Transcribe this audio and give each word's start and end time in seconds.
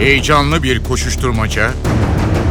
Heyecanlı 0.00 0.62
bir 0.62 0.84
koşuşturmaca, 0.84 1.70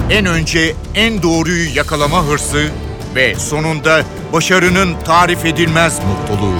en 0.09 0.25
önce 0.25 0.75
en 0.95 1.23
doğruyu 1.23 1.75
yakalama 1.75 2.25
hırsı 2.25 2.69
ve 3.15 3.35
sonunda 3.35 4.01
başarının 4.33 4.89
tarif 5.05 5.45
edilmez 5.45 5.99
mutluluğu. 5.99 6.59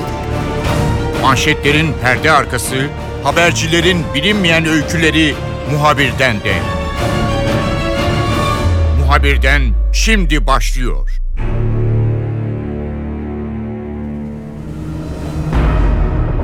Manşetlerin 1.21 1.87
perde 2.01 2.31
arkası, 2.31 2.75
habercilerin 3.23 4.03
bilinmeyen 4.15 4.65
öyküleri 4.65 5.35
muhabirden 5.71 6.35
de. 6.35 6.53
Muhabirden 8.99 9.61
şimdi 9.93 10.47
başlıyor. 10.47 11.09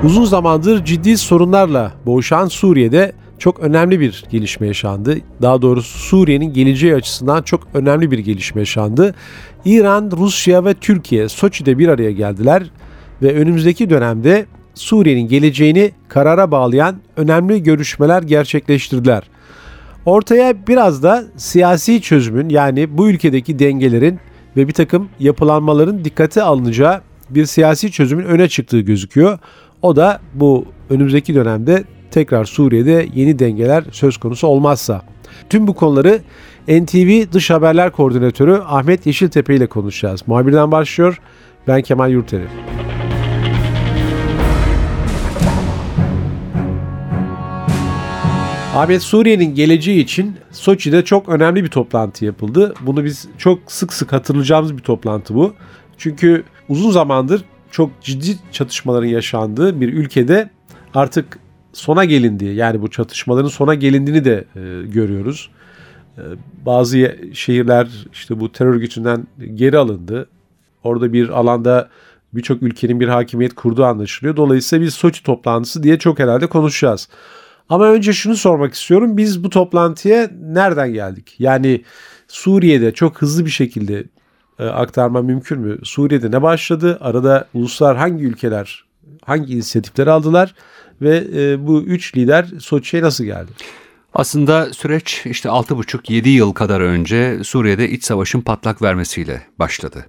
Uzun 0.04 0.26
zamandır 0.26 0.86
ciddi 0.86 1.18
sorunlarla 1.18 1.92
boğuşan 2.06 2.48
Suriye'de 2.48 3.12
çok 3.40 3.60
önemli 3.60 4.00
bir 4.00 4.24
gelişme 4.32 4.68
yaşandı. 4.68 5.18
Daha 5.42 5.62
doğrusu 5.62 5.98
Suriye'nin 5.98 6.54
geleceği 6.54 6.96
açısından 6.96 7.42
çok 7.42 7.68
önemli 7.74 8.12
bir 8.12 8.20
gelişme 8.20 8.62
yaşandı. 8.62 9.16
İran, 9.66 10.12
Rusya 10.18 10.66
ve 10.66 10.74
Türkiye 10.74 11.30
Soçi'de 11.30 11.78
bir 11.78 11.88
araya 11.88 12.12
geldiler 12.12 12.64
ve 13.22 13.36
önümüzdeki 13.36 13.90
dönemde 13.90 14.46
Suriye'nin 14.74 15.28
geleceğini 15.28 15.92
karara 16.08 16.52
bağlayan 16.52 16.96
önemli 17.18 17.64
görüşmeler 17.64 18.24
gerçekleştirdiler. 18.24 19.24
Ortaya 20.06 20.68
biraz 20.68 21.04
da 21.04 21.24
siyasi 21.38 22.02
çözümün 22.02 22.50
yani 22.50 22.98
bu 22.98 23.10
ülkedeki 23.10 23.60
dengelerin 23.60 24.20
ve 24.58 24.68
bir 24.68 24.74
takım 24.74 25.10
yapılanmaların 25.20 26.06
dikkate 26.06 26.44
alınacağı 26.44 27.02
bir 27.30 27.46
siyasi 27.46 27.92
çözümün 27.92 28.26
öne 28.26 28.50
çıktığı 28.50 28.80
gözüküyor. 28.80 29.40
O 29.82 29.96
da 29.96 30.20
bu 30.34 30.66
önümüzdeki 30.90 31.36
dönemde 31.36 31.84
tekrar 32.16 32.46
Suriye'de 32.46 33.08
yeni 33.16 33.40
dengeler 33.40 33.84
söz 33.92 34.18
konusu 34.18 34.48
olmazsa. 34.48 35.02
Tüm 35.50 35.68
bu 35.68 35.74
konuları 35.74 36.22
NTV 36.68 37.32
Dış 37.32 37.50
Haberler 37.50 37.92
Koordinatörü 37.92 38.62
Ahmet 38.66 39.06
Yeşiltepe 39.06 39.56
ile 39.56 39.68
konuşacağız. 39.68 40.28
Muhabirden 40.28 40.72
başlıyor. 40.72 41.20
Ben 41.68 41.82
Kemal 41.82 42.12
Yurteri. 42.12 42.48
Ahmet 48.76 49.02
Suriye'nin 49.02 49.56
geleceği 49.56 50.04
için 50.04 50.36
Soçi'de 50.52 51.04
çok 51.04 51.30
önemli 51.30 51.64
bir 51.64 51.70
toplantı 51.70 52.26
yapıldı. 52.26 52.74
Bunu 52.82 53.06
biz 53.06 53.28
çok 53.38 53.60
sık 53.72 53.94
sık 53.94 54.14
hatırlayacağımız 54.14 54.78
bir 54.78 54.84
toplantı 54.84 55.36
bu. 55.36 55.54
Çünkü 55.98 56.44
uzun 56.70 56.92
zamandır 56.92 57.46
çok 57.72 58.02
ciddi 58.02 58.38
çatışmaların 58.52 59.08
yaşandığı 59.08 59.82
bir 59.82 59.94
ülkede 59.94 60.50
artık 60.94 61.40
sona 61.76 62.06
gelindiği 62.06 62.56
yani 62.56 62.82
bu 62.82 62.90
çatışmaların 62.90 63.50
sona 63.50 63.76
gelindiğini 63.76 64.26
de 64.26 64.46
e, 64.56 64.88
görüyoruz. 64.88 65.50
E, 66.18 66.24
bazı 66.66 67.18
şehirler 67.34 67.88
işte 68.14 68.40
bu 68.40 68.52
terör 68.52 68.76
gücünden 68.76 69.28
geri 69.56 69.78
alındı. 69.78 70.30
Orada 70.84 71.14
bir 71.14 71.30
alanda 71.30 71.90
birçok 72.34 72.64
ülkenin 72.64 73.00
bir 73.00 73.08
hakimiyet 73.08 73.56
kurduğu 73.56 73.86
anlaşılıyor. 73.86 74.36
Dolayısıyla 74.36 74.86
biz 74.86 74.94
Soçi 74.94 75.24
toplantısı 75.24 75.84
diye 75.84 76.00
çok 76.00 76.20
herhalde 76.20 76.48
konuşacağız. 76.48 77.10
Ama 77.70 77.88
önce 77.88 78.14
şunu 78.14 78.36
sormak 78.36 78.74
istiyorum. 78.74 79.18
Biz 79.18 79.44
bu 79.44 79.50
toplantıya 79.50 80.30
nereden 80.42 80.94
geldik? 80.94 81.36
Yani 81.40 81.82
Suriye'de 82.28 82.92
çok 82.92 83.22
hızlı 83.22 83.46
bir 83.46 83.52
şekilde 83.52 84.04
e, 84.60 84.66
aktarma 84.66 85.22
mümkün 85.22 85.60
mü? 85.60 85.78
Suriye'de 85.84 86.32
ne 86.32 86.42
başladı? 86.42 86.98
Arada 87.02 87.48
uluslar 87.54 87.98
hangi 87.98 88.24
ülkeler 88.24 88.85
hangi 89.26 89.54
inisiyatifleri 89.54 90.12
aldılar? 90.12 90.56
Ve 91.02 91.24
e, 91.36 91.68
bu 91.68 91.82
üç 91.82 92.18
lider 92.18 92.48
Soçi'ye 92.60 93.04
nasıl 93.04 93.24
geldi? 93.24 93.52
Aslında 94.14 94.74
süreç 94.74 95.22
işte 95.26 95.50
6,5-7 95.50 96.30
yıl 96.30 96.54
kadar 96.54 96.82
önce 96.82 97.44
Suriye'de 97.44 97.90
iç 97.90 98.04
savaşın 98.04 98.42
patlak 98.42 98.82
vermesiyle 98.82 99.42
başladı. 99.60 100.06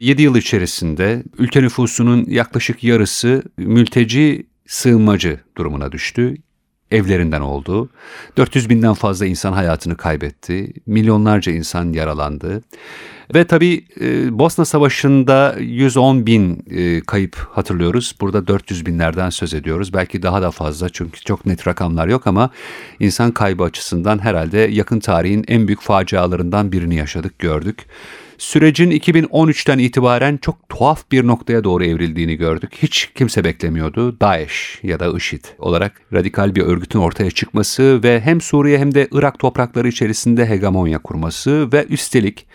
7 0.00 0.22
yıl 0.22 0.36
içerisinde 0.36 1.22
ülke 1.38 1.62
nüfusunun 1.62 2.24
yaklaşık 2.28 2.84
yarısı 2.84 3.42
mülteci 3.56 4.46
sığınmacı 4.66 5.40
durumuna 5.56 5.92
düştü 5.92 6.36
evlerinden 6.90 7.40
oldu. 7.40 7.88
400 8.36 8.70
binden 8.70 8.94
fazla 8.94 9.26
insan 9.26 9.52
hayatını 9.52 9.96
kaybetti. 9.96 10.72
Milyonlarca 10.86 11.52
insan 11.52 11.92
yaralandı. 11.92 12.62
Ve 13.34 13.44
tabii 13.44 13.84
e, 14.00 14.38
Bosna 14.38 14.64
Savaşı'nda 14.64 15.56
110 15.60 16.26
bin 16.26 16.64
e, 16.70 17.00
kayıp 17.00 17.36
hatırlıyoruz. 17.50 18.14
Burada 18.20 18.46
400 18.46 18.86
binlerden 18.86 19.30
söz 19.30 19.54
ediyoruz. 19.54 19.92
Belki 19.94 20.22
daha 20.22 20.42
da 20.42 20.50
fazla 20.50 20.88
çünkü 20.88 21.20
çok 21.20 21.46
net 21.46 21.66
rakamlar 21.66 22.08
yok 22.08 22.26
ama 22.26 22.50
insan 23.00 23.30
kaybı 23.30 23.64
açısından 23.64 24.18
herhalde 24.18 24.58
yakın 24.58 25.00
tarihin 25.00 25.44
en 25.48 25.66
büyük 25.66 25.80
facialarından 25.80 26.72
birini 26.72 26.94
yaşadık, 26.94 27.38
gördük. 27.38 27.86
Sürecin 28.38 28.90
2013'ten 28.90 29.78
itibaren 29.78 30.36
çok 30.36 30.68
tuhaf 30.68 31.10
bir 31.12 31.26
noktaya 31.26 31.64
doğru 31.64 31.84
evrildiğini 31.84 32.36
gördük. 32.36 32.72
Hiç 32.82 33.10
kimse 33.14 33.44
beklemiyordu. 33.44 34.20
DAEŞ 34.20 34.80
ya 34.82 35.00
da 35.00 35.16
IŞİD 35.16 35.44
olarak 35.58 36.00
radikal 36.12 36.54
bir 36.54 36.62
örgütün 36.62 36.98
ortaya 36.98 37.30
çıkması 37.30 38.02
ve 38.02 38.20
hem 38.20 38.40
Suriye 38.40 38.78
hem 38.78 38.94
de 38.94 39.08
Irak 39.12 39.38
toprakları 39.38 39.88
içerisinde 39.88 40.46
hegemonya 40.46 40.98
kurması 40.98 41.72
ve 41.72 41.84
üstelik 41.84 42.46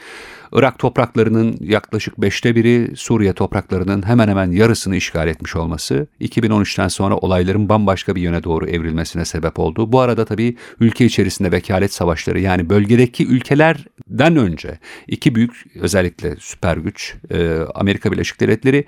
Irak 0.54 0.80
topraklarının 0.80 1.58
yaklaşık 1.62 2.22
beşte 2.22 2.56
biri 2.56 2.92
Suriye 2.96 3.34
topraklarının 3.34 4.08
hemen 4.08 4.28
hemen 4.28 4.52
yarısını 4.52 4.96
işgal 4.96 5.28
etmiş 5.28 5.56
olması 5.56 6.08
2013'ten 6.22 6.88
sonra 6.88 7.18
olayların 7.18 7.70
bambaşka 7.70 8.16
bir 8.16 8.22
yöne 8.22 8.44
doğru 8.44 8.68
evrilmesine 8.68 9.26
sebep 9.26 9.60
oldu. 9.60 9.92
Bu 9.92 10.00
arada 10.00 10.26
tabii 10.26 10.56
ülke 10.80 11.06
içerisinde 11.06 11.52
vekalet 11.52 11.94
savaşları 11.94 12.40
yani 12.40 12.70
bölgedeki 12.70 13.28
ülkelerden 13.28 14.36
önce 14.36 14.80
iki 15.08 15.36
büyük 15.36 15.52
özellikle 15.76 16.36
süper 16.40 16.78
güç 16.78 17.16
e, 17.32 17.60
Amerika 17.76 18.12
Birleşik 18.12 18.40
Devletleri 18.40 18.86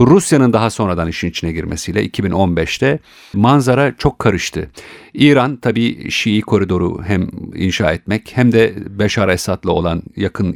Rusya'nın 0.00 0.52
daha 0.52 0.70
sonradan 0.70 1.08
işin 1.08 1.28
içine 1.28 1.52
girmesiyle 1.52 2.06
2015'te 2.06 2.98
manzara 3.34 3.96
çok 3.96 4.18
karıştı. 4.18 4.70
İran 5.14 5.56
tabii 5.56 6.10
Şii 6.10 6.40
koridoru 6.40 7.02
hem 7.04 7.30
inşa 7.54 7.92
etmek 7.92 8.30
hem 8.34 8.52
de 8.52 8.74
Beşar 8.98 9.28
Esad'la 9.28 9.72
olan 9.72 10.02
yakın 10.16 10.52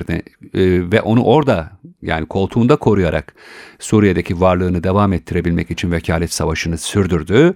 ilişkilerini 0.00 0.22
e, 0.54 0.92
ve 0.92 1.00
onu 1.00 1.24
orada 1.24 1.70
yani 2.02 2.26
koltuğunda 2.26 2.76
koruyarak 2.76 3.34
Suriye'deki 3.78 4.40
varlığını 4.40 4.84
devam 4.84 5.12
ettirebilmek 5.12 5.70
için 5.70 5.92
vekalet 5.92 6.32
savaşını 6.32 6.78
sürdürdü. 6.78 7.54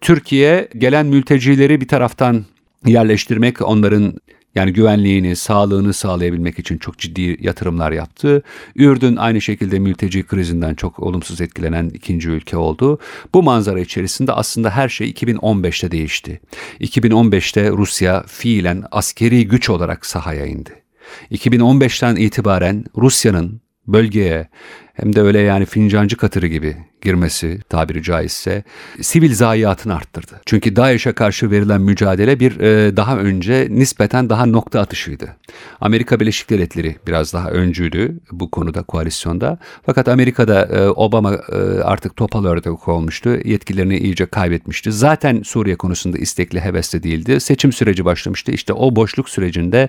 Türkiye 0.00 0.68
gelen 0.78 1.06
mültecileri 1.06 1.80
bir 1.80 1.88
taraftan 1.88 2.44
yerleştirmek, 2.86 3.62
onların 3.62 4.14
yani 4.54 4.72
güvenliğini, 4.72 5.36
sağlığını 5.36 5.92
sağlayabilmek 5.92 6.58
için 6.58 6.78
çok 6.78 6.98
ciddi 6.98 7.36
yatırımlar 7.40 7.92
yaptı. 7.92 8.42
Ürdün 8.76 9.16
aynı 9.16 9.40
şekilde 9.40 9.78
mülteci 9.78 10.22
krizinden 10.22 10.74
çok 10.74 10.98
olumsuz 10.98 11.40
etkilenen 11.40 11.88
ikinci 11.88 12.28
ülke 12.28 12.56
oldu. 12.56 12.98
Bu 13.34 13.42
manzara 13.42 13.80
içerisinde 13.80 14.32
aslında 14.32 14.70
her 14.70 14.88
şey 14.88 15.10
2015'te 15.10 15.90
değişti. 15.90 16.40
2015'te 16.80 17.70
Rusya 17.70 18.24
fiilen 18.26 18.84
askeri 18.90 19.48
güç 19.48 19.70
olarak 19.70 20.06
sahaya 20.06 20.46
indi. 20.46 20.83
2015'ten 21.30 22.16
itibaren 22.16 22.84
Rusya'nın 22.96 23.60
bölgeye 23.86 24.48
hem 24.94 25.16
de 25.16 25.20
öyle 25.20 25.40
yani 25.40 25.66
fincancı 25.66 26.16
katırı 26.16 26.46
gibi 26.46 26.76
girmesi 27.04 27.60
tabiri 27.68 28.02
caizse 28.02 28.64
sivil 29.00 29.34
zayiatını 29.34 29.94
arttırdı. 29.96 30.40
Çünkü 30.46 30.76
DAEŞ'e 30.76 31.12
karşı 31.12 31.50
verilen 31.50 31.80
mücadele 31.80 32.40
bir 32.40 32.60
e, 32.60 32.96
daha 32.96 33.18
önce 33.18 33.68
nispeten 33.70 34.30
daha 34.30 34.46
nokta 34.46 34.80
atışıydı. 34.80 35.36
Amerika 35.80 36.20
Birleşik 36.20 36.50
Devletleri 36.50 36.96
biraz 37.06 37.32
daha 37.32 37.50
öncüydü 37.50 38.20
bu 38.32 38.50
konuda 38.50 38.82
koalisyonda. 38.82 39.58
Fakat 39.86 40.08
Amerika'da 40.08 40.64
e, 40.64 40.88
Obama 40.88 41.34
e, 41.34 41.56
artık 41.82 42.16
topal 42.16 42.44
ördek 42.44 42.88
olmuştu. 42.88 43.38
Yetkilerini 43.44 43.98
iyice 43.98 44.26
kaybetmişti. 44.26 44.92
Zaten 44.92 45.42
Suriye 45.42 45.76
konusunda 45.76 46.18
istekli 46.18 46.60
hevesli 46.60 47.02
değildi. 47.02 47.40
Seçim 47.40 47.72
süreci 47.72 48.04
başlamıştı. 48.04 48.52
İşte 48.52 48.72
o 48.72 48.96
boşluk 48.96 49.28
sürecinde 49.28 49.88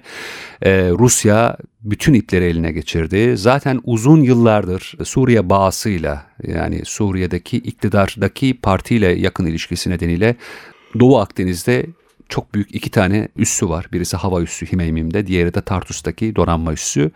e, 0.62 0.90
Rusya 0.90 1.58
bütün 1.86 2.14
ipleri 2.14 2.46
eline 2.46 2.72
geçirdi. 2.72 3.38
Zaten 3.38 3.82
uzun 3.84 4.22
yıllardır 4.22 4.98
Suriye 5.04 5.50
bağısıyla 5.50 6.26
yani 6.44 6.86
Suriye'deki 7.06 7.58
iktidardaki 7.58 8.58
partiyle 8.62 9.08
yakın 9.08 9.46
ilişkisi 9.46 9.90
nedeniyle 9.90 10.36
Doğu 11.00 11.20
Akdeniz'de 11.20 11.86
çok 12.30 12.54
büyük 12.54 12.76
iki 12.76 12.92
tane 12.92 13.28
üssü 13.38 13.70
var. 13.70 13.86
Birisi 13.94 14.18
hava 14.18 14.42
üssü 14.42 14.66
Himeymim'de, 14.66 15.28
diğeri 15.28 15.54
de 15.54 15.62
Tartus'taki 15.62 16.36
donanma 16.36 16.74
üssü. 16.74 17.12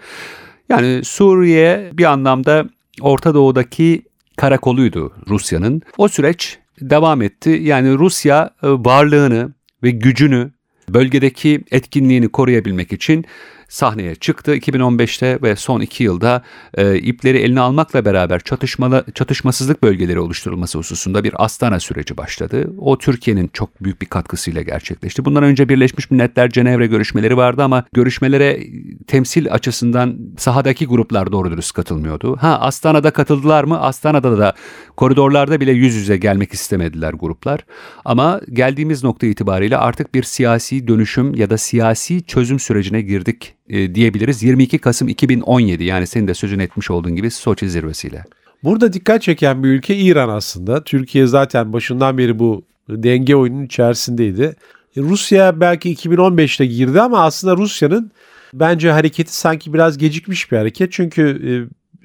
Yani 0.69 1.01
Suriye 1.03 1.89
bir 1.93 2.03
anlamda 2.03 2.69
Orta 3.01 3.33
Doğu'daki 3.33 4.01
karakoluydu 4.37 5.13
Rusya'nın. 5.29 5.81
O 5.97 6.07
süreç 6.07 6.59
devam 6.81 7.21
etti. 7.21 7.49
Yani 7.49 7.97
Rusya 7.97 8.49
e, 8.63 8.67
varlığını 8.67 9.53
ve 9.83 9.91
gücünü 9.91 10.51
bölgedeki 10.89 11.63
etkinliğini 11.71 12.29
koruyabilmek 12.29 12.93
için 12.93 13.25
sahneye 13.69 14.15
çıktı 14.15 14.55
2015'te 14.55 15.39
ve 15.41 15.55
son 15.55 15.81
iki 15.81 16.03
yılda 16.03 16.43
e, 16.73 16.97
ipleri 16.97 17.37
eline 17.37 17.59
almakla 17.59 18.05
beraber 18.05 18.39
çatışmalı 18.39 19.05
çatışmasızlık 19.15 19.83
bölgeleri 19.83 20.19
oluşturulması 20.19 20.77
hususunda 20.77 21.23
bir 21.23 21.43
Astana 21.43 21.79
süreci 21.79 22.17
başladı. 22.17 22.73
O 22.77 22.97
Türkiye'nin 22.97 23.49
çok 23.53 23.83
büyük 23.83 24.01
bir 24.01 24.05
katkısıyla 24.05 24.61
gerçekleşti. 24.61 25.25
Bundan 25.25 25.43
önce 25.43 25.69
Birleşmiş 25.69 26.11
Milletler 26.11 26.49
Cenevre 26.49 26.87
görüşmeleri 26.87 27.37
vardı 27.37 27.63
ama 27.63 27.83
görüşmelere 27.93 28.59
temsil 29.07 29.53
açısından 29.53 30.17
sahadaki 30.37 30.85
gruplar 30.85 31.31
doğru 31.31 31.51
dürüst 31.51 31.73
katılmıyordu. 31.73 32.37
Ha 32.37 32.59
Astana'da 32.59 33.11
katıldılar 33.11 33.63
mı? 33.63 33.81
Astana'da 33.81 34.37
da 34.37 34.53
koridorlarda 34.97 35.59
bile 35.59 35.71
yüz 35.71 35.95
yüze 35.95 36.17
gelmek 36.17 36.53
istemediler 36.53 37.13
gruplar. 37.13 37.65
Ama 38.05 38.41
geldiğimiz 38.53 39.03
nokta 39.03 39.27
itibariyle 39.27 39.77
artık 39.77 40.15
bir 40.15 40.23
siyasi 40.23 40.87
dönüşüm 40.87 41.35
ya 41.35 41.49
da 41.49 41.57
siyasi 41.57 42.23
çözüm 42.23 42.59
sürecine 42.59 43.01
girdik 43.01 43.58
e, 43.69 43.95
diyebiliriz. 43.95 44.43
22 44.43 44.77
Kasım 44.77 45.07
2017 45.07 45.83
yani 45.83 46.07
senin 46.07 46.27
de 46.27 46.33
sözün 46.33 46.59
etmiş 46.59 46.91
olduğun 46.91 47.15
gibi 47.15 47.31
Soçi 47.31 47.69
zirvesiyle. 47.69 48.23
Burada 48.63 48.93
dikkat 48.93 49.21
çeken 49.21 49.63
bir 49.63 49.69
ülke 49.69 49.95
İran 49.95 50.29
aslında. 50.29 50.83
Türkiye 50.83 51.27
zaten 51.27 51.73
başından 51.73 52.17
beri 52.17 52.39
bu 52.39 52.63
denge 52.89 53.35
oyunun 53.35 53.65
içerisindeydi. 53.65 54.55
E, 54.97 55.01
Rusya 55.01 55.59
belki 55.59 55.95
2015'te 55.95 56.65
girdi 56.65 57.01
ama 57.01 57.23
aslında 57.23 57.57
Rusya'nın 57.57 58.11
bence 58.53 58.91
hareketi 58.91 59.35
sanki 59.35 59.73
biraz 59.73 59.97
gecikmiş 59.97 60.51
bir 60.51 60.57
hareket. 60.57 60.91
Çünkü 60.91 61.21
e, 61.47 61.51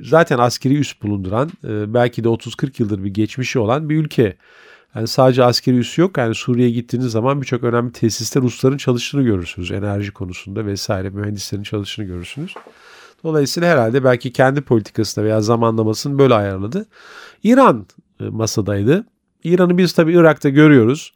zaten 0.01 0.39
askeri 0.39 0.79
üs 0.79 1.03
bulunduran 1.03 1.51
e, 1.65 1.95
belki 1.95 2.25
de 2.25 2.29
30-40 2.29 2.71
yıldır 2.79 3.05
bir 3.05 3.15
geçmişi 3.15 3.59
olan 3.59 3.89
bir 3.89 3.97
ülke. 3.97 4.37
Yani 4.95 5.09
sadece 5.09 5.45
askeri 5.45 5.77
üs 5.77 5.99
yok. 5.99 6.19
Yani 6.19 6.35
Suriye'ye 6.35 6.71
gittiğiniz 6.75 7.13
zaman 7.13 7.41
birçok 7.41 7.65
önemli 7.65 7.93
tesiste 7.93 8.41
Rusların 8.41 8.77
çalıştığını 8.77 9.23
görürsünüz. 9.23 9.71
Enerji 9.71 10.13
konusunda 10.13 10.67
vesaire 10.67 11.11
mühendislerin 11.11 11.63
çalıştığını 11.63 12.07
görürsünüz. 12.07 12.55
Dolayısıyla 13.25 13.69
herhalde 13.69 14.05
belki 14.05 14.33
kendi 14.33 14.61
politikasına 14.61 15.25
veya 15.25 15.41
zamanlamasını 15.41 16.19
böyle 16.19 16.35
ayarladı. 16.35 16.87
İran 17.43 17.87
e, 18.21 18.25
masadaydı. 18.25 19.07
İran'ı 19.45 19.79
biz 19.79 19.93
tabii 19.93 20.13
Irak'ta 20.13 20.49
görüyoruz. 20.49 21.13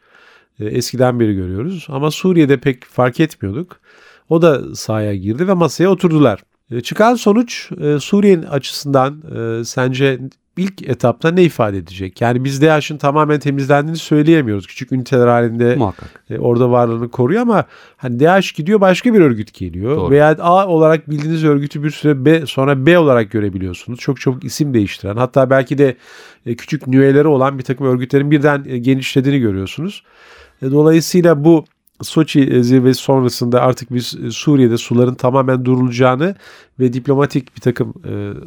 E, 0.61 0.67
eskiden 0.67 1.21
beri 1.21 1.35
görüyoruz. 1.35 1.87
Ama 1.91 2.11
Suriye'de 2.11 2.61
pek 2.61 2.85
fark 2.85 3.21
etmiyorduk. 3.21 3.81
O 4.29 4.43
da 4.43 4.75
sahaya 4.75 5.15
girdi 5.15 5.49
ve 5.49 5.55
masaya 5.55 5.89
oturdular. 5.89 6.41
E, 6.71 6.81
çıkan 6.81 7.15
sonuç 7.15 7.71
Suriye'nin 8.01 8.43
açısından 8.43 9.23
sence 9.65 10.21
ilk 10.59 10.89
etapta 10.89 11.31
ne 11.31 11.43
ifade 11.43 11.77
edecek? 11.77 12.21
Yani 12.21 12.45
biz 12.45 12.63
DAEŞ'in 12.63 12.99
tamamen 12.99 13.41
temizlendiğini 13.41 13.99
söyleyemiyoruz. 13.99 14.67
Küçük 14.67 14.93
üniteler 14.93 15.27
halinde 15.27 15.77
Muhakkak. 15.77 16.23
E, 16.31 16.39
orada 16.39 16.71
varlığını 16.71 17.09
koruyor 17.09 17.43
ama 17.43 17.65
hani 17.97 18.21
DAEŞ 18.21 18.53
gidiyor 18.53 18.81
başka 18.81 19.15
bir 19.15 19.21
örgüt 19.21 19.55
geliyor. 19.55 19.97
Doğru. 19.97 20.11
Veya 20.11 20.37
A 20.41 20.67
olarak 20.67 21.11
bildiğiniz 21.11 21.45
örgütü 21.45 21.83
bir 21.83 21.91
süre 21.91 22.25
B 22.25 22.47
sonra 22.47 22.87
B 22.87 22.99
olarak 22.99 23.31
görebiliyorsunuz. 23.31 23.99
Çok 23.99 24.21
çabuk 24.21 24.45
isim 24.45 24.75
değiştiren 24.75 25.17
hatta 25.17 25.51
belki 25.51 25.79
de 25.79 25.97
e, 26.47 26.57
küçük 26.57 26.87
nüveleri 26.87 27.29
olan 27.29 27.59
bir 27.59 27.65
takım 27.65 27.87
örgütlerin 27.87 28.31
birden 28.31 28.65
e, 28.69 28.79
genişlediğini 28.79 29.41
görüyorsunuz. 29.41 30.03
E, 30.63 30.71
dolayısıyla 30.71 31.45
bu 31.45 31.65
Soçi 32.03 32.65
zirvesi 32.65 33.03
sonrasında 33.03 33.63
artık 33.63 33.95
biz 33.95 34.17
Suriye'de 34.31 34.79
suların 34.79 35.15
tamamen 35.15 35.65
durulacağını 35.65 36.35
ve 36.81 36.93
diplomatik 36.93 37.57
bir 37.57 37.61
takım 37.61 37.95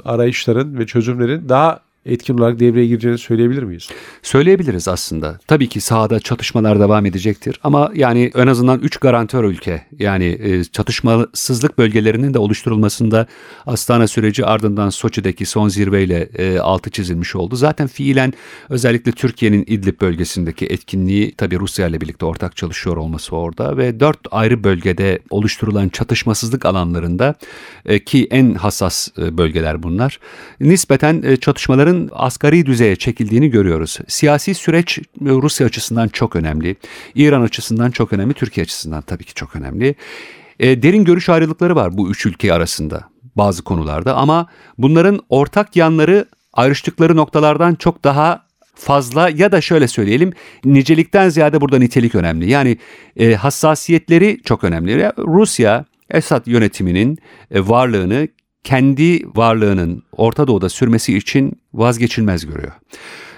arayışların 0.06 0.78
ve 0.78 0.86
çözümlerin 0.86 1.50
daha 1.50 1.80
etkin 2.06 2.38
olarak 2.38 2.60
devreye 2.60 2.88
gireceğini 2.88 3.18
söyleyebilir 3.18 3.64
miyiz? 3.64 3.90
Söyleyebiliriz 4.22 4.88
aslında. 4.88 5.40
Tabii 5.48 5.70
ki 5.70 5.82
sahada 5.82 6.20
çatışmalar 6.20 6.80
devam 6.80 7.06
edecektir 7.06 7.60
ama 7.64 7.92
yani 7.96 8.32
en 8.36 8.48
azından 8.48 8.80
3 8.80 8.98
garantör 8.98 9.44
ülke 9.44 9.86
yani 10.00 10.26
e, 10.42 10.64
çatışmasızlık 10.64 11.78
bölgelerinin 11.78 12.34
de 12.34 12.40
oluşturulmasında 12.40 13.28
Astana 13.66 14.08
süreci 14.08 14.46
ardından 14.46 14.90
Soçi'deki 14.90 15.46
son 15.46 15.68
zirveyle 15.68 16.30
e, 16.38 16.60
altı 16.60 16.90
çizilmiş 16.90 17.36
oldu. 17.36 17.56
Zaten 17.56 17.88
fiilen 17.88 18.34
özellikle 18.70 19.12
Türkiye'nin 19.12 19.64
İdlib 19.68 20.02
bölgesindeki 20.02 20.66
etkinliği 20.66 21.36
tabii 21.36 21.60
Rusya 21.60 21.88
ile 21.88 22.02
birlikte 22.02 22.26
ortak 22.26 22.56
çalışıyor 22.56 22.98
olması 22.98 23.36
orada 23.36 23.78
ve 23.78 24.00
dört 24.00 24.20
ayrı 24.32 24.64
bölgede 24.64 25.20
oluşturulan 25.30 25.90
çatışmasızlık 25.90 26.66
alanlarında 26.66 27.36
e, 27.86 28.04
ki 28.04 28.28
en 28.32 28.54
hassas 28.54 29.08
bölgeler 29.18 29.84
bunlar. 29.84 30.20
Nispeten 30.60 31.36
çatışmaların 31.42 31.91
sorunların 31.92 32.10
asgari 32.14 32.66
düzeye 32.66 32.96
çekildiğini 32.96 33.50
görüyoruz. 33.50 34.00
Siyasi 34.08 34.54
süreç 34.54 35.00
Rusya 35.22 35.68
açısından 35.68 36.08
çok 36.08 36.36
önemli, 36.36 36.76
İran 37.16 37.42
açısından 37.42 37.92
çok 37.92 38.14
önemli, 38.14 38.34
Türkiye 38.34 38.64
açısından 38.64 39.02
tabii 39.02 39.24
ki 39.24 39.34
çok 39.34 39.56
önemli. 39.56 39.96
E, 40.60 40.84
derin 40.84 41.04
görüş 41.04 41.30
ayrılıkları 41.30 41.76
var 41.76 41.98
bu 41.98 42.10
üç 42.10 42.26
ülke 42.26 42.54
arasında 42.54 43.10
bazı 43.36 43.64
konularda 43.64 44.16
ama 44.16 44.48
bunların 44.78 45.20
ortak 45.30 45.76
yanları 45.76 46.26
ayrıştıkları 46.54 47.16
noktalardan 47.16 47.76
çok 47.76 48.04
daha 48.04 48.44
fazla 48.76 49.30
ya 49.30 49.52
da 49.52 49.62
şöyle 49.62 49.88
söyleyelim 49.88 50.34
nicelikten 50.66 51.30
ziyade 51.30 51.62
burada 51.62 51.80
nitelik 51.80 52.16
önemli. 52.16 52.50
Yani 52.50 52.78
e, 53.18 53.34
hassasiyetleri 53.34 54.42
çok 54.46 54.64
önemli. 54.64 55.12
Rusya 55.18 55.86
Esad 56.10 56.48
yönetiminin 56.48 57.18
e, 57.52 57.68
varlığını 57.68 58.28
kendi 58.64 59.36
varlığının 59.36 60.04
Orta 60.12 60.48
Doğu'da 60.48 60.70
sürmesi 60.70 61.18
için 61.18 61.62
vazgeçilmez 61.74 62.46
görüyor. 62.46 62.72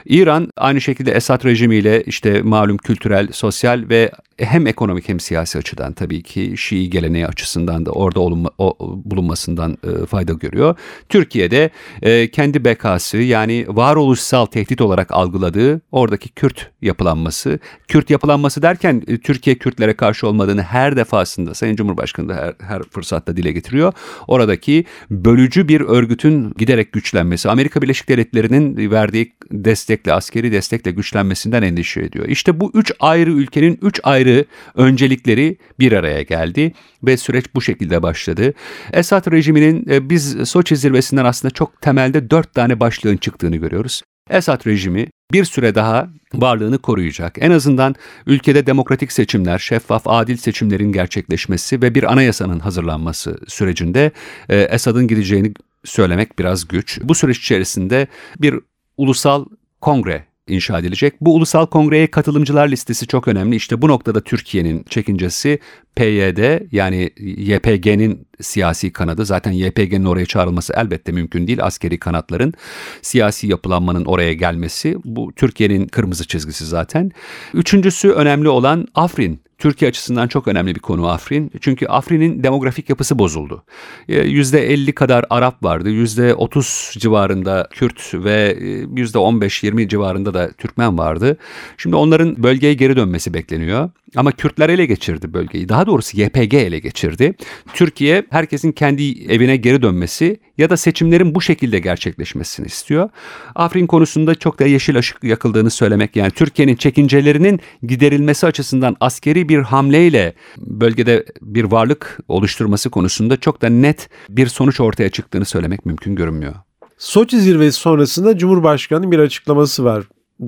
İran 0.05 0.49
aynı 0.57 0.81
şekilde 0.81 1.11
Esad 1.11 1.45
rejimiyle 1.45 2.03
işte 2.03 2.41
malum 2.41 2.77
kültürel, 2.77 3.27
sosyal 3.31 3.89
ve 3.89 4.11
hem 4.37 4.67
ekonomik 4.67 5.09
hem 5.09 5.19
siyasi 5.19 5.57
açıdan 5.57 5.93
tabii 5.93 6.23
ki 6.23 6.53
Şii 6.57 6.89
geleneği 6.89 7.27
açısından 7.27 7.85
da 7.85 7.91
orada 7.91 8.19
olunma, 8.19 8.49
o, 8.57 8.77
bulunmasından 9.05 9.77
e, 9.83 10.05
fayda 10.05 10.33
görüyor. 10.33 10.75
Türkiye'de 11.09 11.69
e, 12.01 12.31
kendi 12.31 12.65
bekası 12.65 13.17
yani 13.17 13.65
varoluşsal 13.67 14.45
tehdit 14.45 14.81
olarak 14.81 15.11
algıladığı 15.11 15.81
oradaki 15.91 16.29
Kürt 16.29 16.71
yapılanması. 16.81 17.59
Kürt 17.87 18.09
yapılanması 18.09 18.61
derken 18.61 19.03
e, 19.07 19.17
Türkiye 19.17 19.55
Kürtlere 19.55 19.93
karşı 19.93 20.27
olmadığını 20.27 20.61
her 20.61 20.95
defasında 20.95 21.53
Sayın 21.53 21.75
Cumhurbaşkanı 21.75 22.29
da 22.29 22.35
her, 22.35 22.53
her 22.67 22.83
fırsatta 22.83 23.37
dile 23.37 23.51
getiriyor. 23.51 23.93
Oradaki 24.27 24.85
bölücü 25.09 25.67
bir 25.67 25.81
örgütün 25.81 26.53
giderek 26.57 26.93
güçlenmesi, 26.93 27.49
Amerika 27.49 27.81
Birleşik 27.81 28.09
Devletleri'nin 28.09 28.91
verdiği 28.91 29.33
destekle, 29.51 30.13
askeri 30.13 30.51
destekle 30.51 30.91
güçlenmesinden 30.91 31.61
endişe 31.61 32.01
ediyor. 32.01 32.25
İşte 32.27 32.59
bu 32.59 32.71
üç 32.73 32.91
ayrı 32.99 33.31
ülkenin 33.31 33.79
üç 33.81 33.99
ayrı 34.03 34.22
ayrı 34.23 34.45
öncelikleri 34.75 35.57
bir 35.79 35.91
araya 35.91 36.21
geldi 36.21 36.73
ve 37.03 37.17
süreç 37.17 37.45
bu 37.55 37.61
şekilde 37.61 38.03
başladı. 38.03 38.53
Esad 38.93 39.31
rejiminin 39.31 39.89
e, 39.89 40.09
biz 40.09 40.49
Soçi 40.49 40.75
zirvesinden 40.75 41.25
aslında 41.25 41.53
çok 41.53 41.81
temelde 41.81 42.29
dört 42.29 42.53
tane 42.53 42.79
başlığın 42.79 43.17
çıktığını 43.17 43.55
görüyoruz. 43.55 44.01
Esad 44.29 44.67
rejimi 44.67 45.07
bir 45.31 45.45
süre 45.45 45.75
daha 45.75 46.09
varlığını 46.33 46.77
koruyacak. 46.77 47.37
En 47.41 47.51
azından 47.51 47.95
ülkede 48.25 48.65
demokratik 48.65 49.11
seçimler, 49.11 49.59
şeffaf, 49.59 50.03
adil 50.05 50.37
seçimlerin 50.37 50.91
gerçekleşmesi 50.91 51.81
ve 51.81 51.95
bir 51.95 52.11
anayasanın 52.11 52.59
hazırlanması 52.59 53.37
sürecinde 53.47 54.11
e, 54.49 54.57
Esad'ın 54.57 55.07
gideceğini 55.07 55.53
söylemek 55.83 56.39
biraz 56.39 56.67
güç. 56.67 56.99
Bu 57.03 57.15
süreç 57.15 57.37
içerisinde 57.39 58.07
bir 58.39 58.59
ulusal 58.97 59.45
kongre 59.81 60.32
inşa 60.47 60.79
edilecek. 60.79 61.13
Bu 61.21 61.35
ulusal 61.35 61.65
kongreye 61.65 62.07
katılımcılar 62.07 62.67
listesi 62.67 63.07
çok 63.07 63.27
önemli. 63.27 63.55
İşte 63.55 63.81
bu 63.81 63.87
noktada 63.87 64.21
Türkiye'nin 64.21 64.83
çekincesi 64.89 65.59
PYD 65.95 66.61
yani 66.71 67.11
YPG'nin 67.17 68.27
siyasi 68.41 68.93
kanadı 68.93 69.25
zaten 69.25 69.51
YPG'nin 69.51 70.05
oraya 70.05 70.25
çağrılması 70.25 70.73
elbette 70.77 71.11
mümkün 71.11 71.47
değil. 71.47 71.63
Askeri 71.63 71.99
kanatların 71.99 72.53
siyasi 73.01 73.47
yapılanmanın 73.47 74.05
oraya 74.05 74.33
gelmesi 74.33 74.95
bu 75.05 75.31
Türkiye'nin 75.35 75.87
kırmızı 75.87 76.27
çizgisi 76.27 76.65
zaten. 76.65 77.11
Üçüncüsü 77.53 78.09
önemli 78.09 78.49
olan 78.49 78.87
Afrin 78.95 79.39
Türkiye 79.63 79.89
açısından 79.89 80.27
çok 80.27 80.47
önemli 80.47 80.75
bir 80.75 80.79
konu 80.79 81.07
Afrin. 81.07 81.51
Çünkü 81.61 81.85
Afrin'in 81.87 82.43
demografik 82.43 82.89
yapısı 82.89 83.19
bozuldu. 83.19 83.63
%50 84.09 84.91
kadar 84.91 85.25
Arap 85.29 85.63
vardı, 85.63 85.89
%30 85.89 86.99
civarında 86.99 87.67
Kürt 87.71 88.13
ve 88.13 88.57
%15-20 88.93 89.87
civarında 89.89 90.33
da 90.33 90.51
Türkmen 90.51 90.97
vardı. 90.97 91.37
Şimdi 91.77 91.95
onların 91.95 92.43
bölgeye 92.43 92.73
geri 92.73 92.95
dönmesi 92.95 93.33
bekleniyor. 93.33 93.89
Ama 94.15 94.31
Kürtler 94.31 94.69
ele 94.69 94.85
geçirdi 94.85 95.33
bölgeyi. 95.33 95.69
Daha 95.69 95.85
doğrusu 95.85 96.21
YPG 96.21 96.53
ele 96.53 96.79
geçirdi. 96.79 97.33
Türkiye 97.73 98.23
herkesin 98.29 98.71
kendi 98.71 99.31
evine 99.31 99.55
geri 99.55 99.81
dönmesi 99.81 100.39
ya 100.57 100.69
da 100.69 100.77
seçimlerin 100.77 101.35
bu 101.35 101.41
şekilde 101.41 101.79
gerçekleşmesini 101.79 102.65
istiyor. 102.65 103.09
Afrin 103.55 103.87
konusunda 103.87 104.35
çok 104.35 104.59
da 104.59 104.65
yeşil 104.65 104.95
ışık 104.95 105.23
yakıldığını 105.23 105.69
söylemek 105.69 106.15
yani 106.15 106.31
Türkiye'nin 106.31 106.75
çekincelerinin 106.75 107.59
giderilmesi 107.83 108.45
açısından 108.47 108.95
askeri 108.99 109.49
bir 109.49 109.52
hamleyle 109.61 110.33
bölgede 110.57 111.25
bir 111.41 111.63
varlık 111.63 112.19
oluşturması 112.27 112.89
konusunda 112.89 113.37
çok 113.37 113.61
da 113.61 113.69
net 113.69 114.09
bir 114.29 114.47
sonuç 114.47 114.79
ortaya 114.79 115.09
çıktığını 115.09 115.45
söylemek 115.45 115.85
mümkün 115.85 116.15
görünmüyor. 116.15 116.53
Soçi 116.97 117.39
zirvesi 117.39 117.79
sonrasında 117.79 118.37
Cumhurbaşkanı'nın 118.37 119.11
bir 119.11 119.19
açıklaması 119.19 119.83
var. 119.83 120.03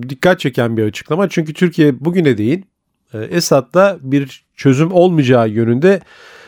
Dikkat 0.09 0.39
çeken 0.39 0.77
bir 0.77 0.83
açıklama 0.83 1.29
çünkü 1.29 1.53
Türkiye 1.53 2.05
bugüne 2.05 2.37
değin 2.37 2.65
e, 3.13 3.19
Esad'da 3.19 3.97
bir 4.01 4.45
çözüm 4.55 4.91
olmayacağı 4.91 5.49
yönünde 5.49 6.01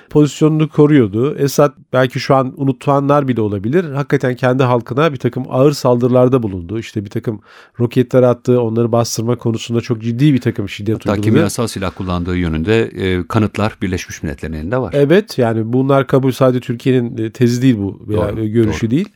pozisyonunu 0.10 0.70
koruyordu. 0.70 1.36
Esad 1.36 1.74
belki 1.94 2.20
şu 2.20 2.36
an 2.36 2.54
unutulanlar 2.58 3.28
bile 3.28 3.42
olabilir. 3.42 3.92
Hakikaten 3.92 4.36
kendi 4.36 4.64
halkına 4.64 5.14
bir 5.14 5.18
takım 5.18 5.44
ağır 5.50 5.72
saldırılarda 5.72 6.44
bulundu. 6.44 6.80
İşte 6.80 7.06
bir 7.06 7.10
takım 7.10 7.40
roketler 7.80 8.24
attı. 8.24 8.62
Onları 8.62 8.92
bastırma 8.92 9.36
konusunda 9.36 9.82
çok 9.82 10.02
ciddi 10.02 10.34
bir 10.34 10.42
takım 10.42 10.70
şiddet 10.70 10.96
Hatta 10.96 11.12
uyguladı. 11.12 11.30
kimyasal 11.30 11.68
silah 11.68 11.92
kullandığı 11.96 12.38
yönünde 12.38 12.82
e, 12.84 13.28
kanıtlar 13.28 13.78
Birleşmiş 13.82 14.24
Milletler'in 14.24 14.54
elinde 14.54 14.78
var. 14.78 14.94
Evet 14.98 15.38
yani 15.38 15.74
bunlar 15.74 16.08
kabul 16.08 16.32
sadece 16.32 16.60
Türkiye'nin 16.60 17.18
e, 17.18 17.32
tezi 17.32 17.62
değil 17.62 17.78
bu 17.78 18.02
Doğru, 18.14 18.48
görüşü 18.48 18.82
doğru. 18.82 18.92
değil. 18.92 19.10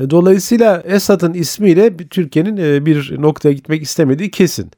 E, 0.00 0.10
Dolayısıyla 0.10 0.82
Esad'ın 0.84 1.34
ismiyle 1.34 1.96
Türkiye'nin 1.96 2.56
e, 2.56 2.86
bir 2.86 3.22
noktaya 3.22 3.52
gitmek 3.52 3.82
istemediği 3.82 4.30
kesin. 4.30 4.70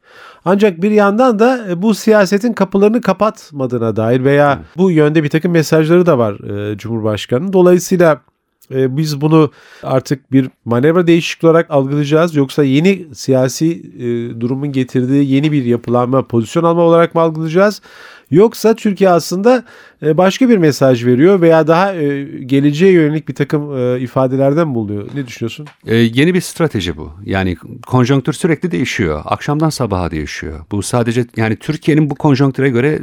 Ancak 0.44 0.82
bir 0.82 0.90
yandan 0.90 1.38
da 1.38 1.66
e, 1.70 1.82
bu 1.82 1.94
siyasetin 1.94 2.52
kapılarını 2.52 3.00
kapatmadığına 3.00 3.96
dair 3.96 4.25
veya 4.25 4.62
bu 4.76 4.90
yönde 4.90 5.25
bir 5.25 5.28
takım 5.28 5.52
mesajları 5.52 6.06
da 6.06 6.18
var 6.18 6.37
Cumhurbaşkanı'nın. 6.78 7.52
Dolayısıyla 7.52 8.20
biz 8.70 9.20
bunu 9.20 9.50
artık 9.82 10.32
bir 10.32 10.50
manevra 10.64 11.06
değişikliği 11.06 11.49
olarak 11.49 11.70
algılayacağız 11.70 12.35
yoksa 12.35 12.64
yeni 12.64 13.06
siyasi 13.14 13.82
durumun 14.40 14.73
getirdiği 14.73 15.32
yeni 15.32 15.52
bir 15.52 15.64
yapılanma, 15.64 16.26
pozisyon 16.26 16.64
alma 16.64 16.82
olarak 16.82 17.14
mı 17.14 17.20
algılayacağız? 17.20 17.82
Yoksa 18.30 18.75
Türkiye 18.75 19.11
aslında 19.11 19.64
başka 20.03 20.49
bir 20.49 20.57
mesaj 20.57 21.05
veriyor 21.05 21.41
veya 21.41 21.67
daha 21.67 21.95
e, 21.95 22.23
geleceğe 22.23 22.93
yönelik 22.93 23.29
bir 23.29 23.35
takım 23.35 23.79
e, 23.79 24.00
ifadelerden 24.00 24.75
bulunuyor. 24.75 25.09
Ne 25.15 25.26
düşünüyorsun? 25.26 25.67
E, 25.87 25.97
yeni 25.97 26.35
bir 26.35 26.41
strateji 26.41 26.97
bu. 26.97 27.12
Yani 27.25 27.57
konjonktür 27.87 28.33
sürekli 28.33 28.71
değişiyor. 28.71 29.23
Akşamdan 29.25 29.71
sabaha 29.71 30.11
değişiyor. 30.11 30.61
Bu 30.71 30.83
sadece 30.83 31.25
yani 31.37 31.57
Türkiye'nin 31.57 32.11
bu 32.11 32.15
konjonktüre 32.15 32.69
göre 32.69 32.99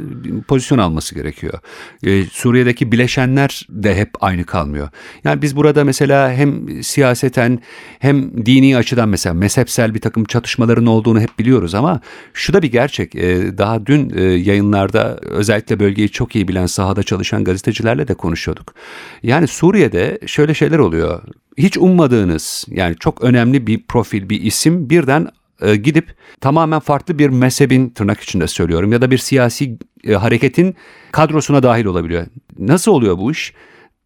pozisyon 0.48 0.78
alması 0.78 1.14
gerekiyor. 1.14 1.58
E, 2.02 2.22
Suriye'deki 2.22 2.92
bileşenler 2.92 3.66
de 3.68 3.96
hep 3.96 4.10
aynı 4.20 4.44
kalmıyor. 4.44 4.88
Yani 5.24 5.42
biz 5.42 5.56
burada 5.56 5.84
mesela 5.84 6.32
hem 6.32 6.82
siyaseten 6.82 7.58
hem 7.98 8.46
dini 8.46 8.76
açıdan 8.76 9.08
mesela 9.08 9.34
mezhepsel 9.34 9.94
bir 9.94 10.00
takım 10.00 10.24
çatışmaların 10.24 10.86
olduğunu 10.86 11.20
hep 11.20 11.38
biliyoruz 11.38 11.74
ama 11.74 12.00
şu 12.32 12.52
da 12.52 12.62
bir 12.62 12.72
gerçek. 12.72 13.14
E, 13.14 13.58
daha 13.58 13.86
dün 13.86 14.12
e, 14.16 14.22
yayınlarda 14.22 15.18
özellikle 15.22 15.80
bölgeyi 15.80 16.08
çok 16.08 16.36
iyi 16.36 16.48
bilen 16.48 16.66
sahada 16.84 17.02
çalışan 17.02 17.44
gazetecilerle 17.44 18.08
de 18.08 18.14
konuşuyorduk. 18.14 18.74
Yani 19.22 19.46
Suriye'de 19.46 20.18
şöyle 20.26 20.54
şeyler 20.54 20.78
oluyor. 20.78 21.22
Hiç 21.58 21.78
ummadığınız 21.78 22.64
yani 22.68 22.96
çok 23.00 23.22
önemli 23.22 23.66
bir 23.66 23.82
profil, 23.82 24.28
bir 24.28 24.42
isim 24.42 24.90
birden 24.90 25.28
e, 25.60 25.76
gidip 25.76 26.14
tamamen 26.40 26.80
farklı 26.80 27.18
bir 27.18 27.28
mezhebin 27.28 27.90
tırnak 27.90 28.20
içinde 28.20 28.46
söylüyorum 28.46 28.92
ya 28.92 29.00
da 29.00 29.10
bir 29.10 29.18
siyasi 29.18 29.78
e, 30.04 30.14
hareketin 30.14 30.76
kadrosuna 31.12 31.62
dahil 31.62 31.84
olabiliyor. 31.84 32.26
Nasıl 32.58 32.92
oluyor 32.92 33.18
bu 33.18 33.32
iş? 33.32 33.54